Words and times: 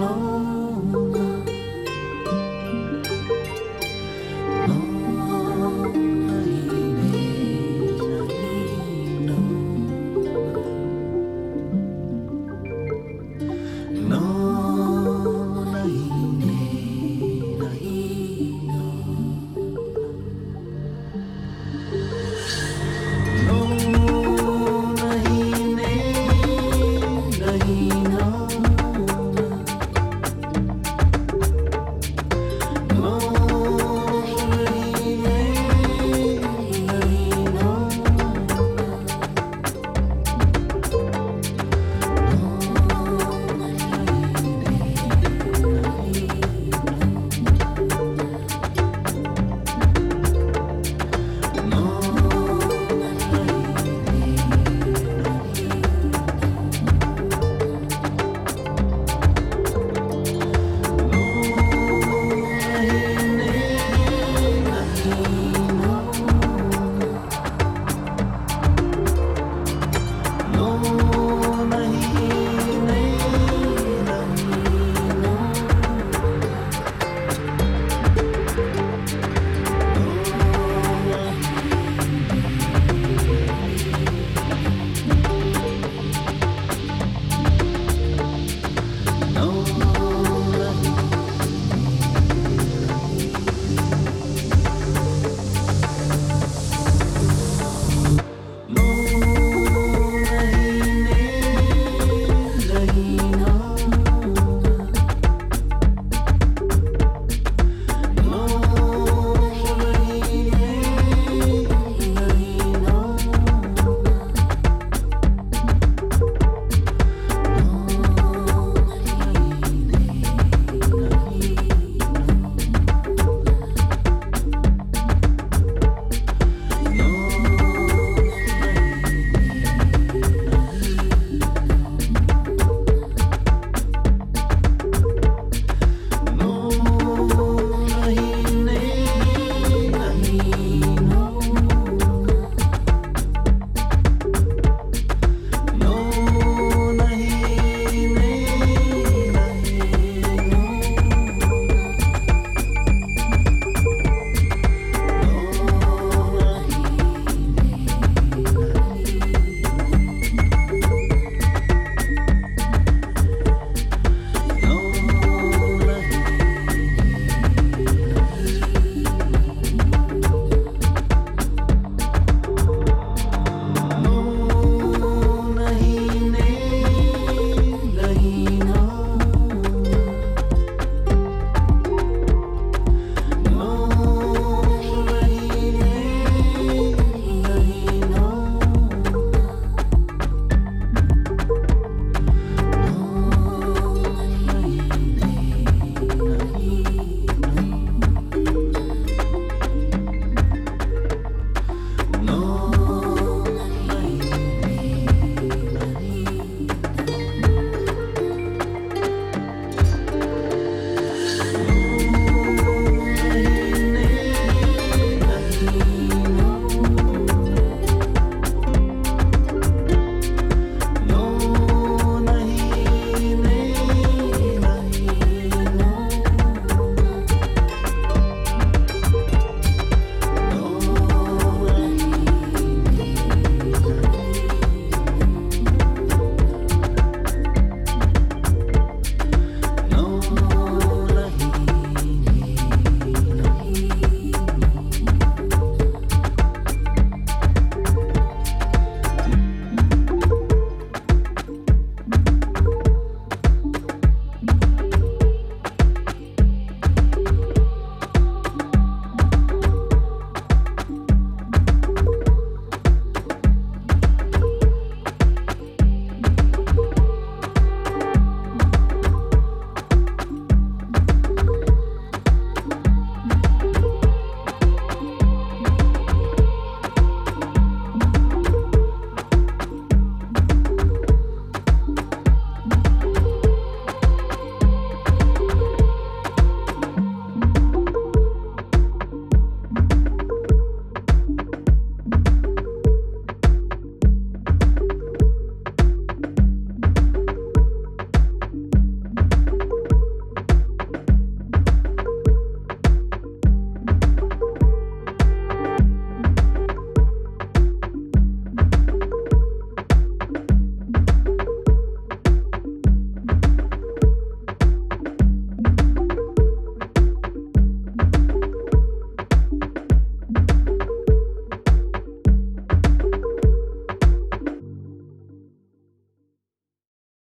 more. 0.00 0.39